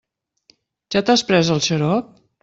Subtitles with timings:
[0.95, 2.09] Ja t'has pres el xarop?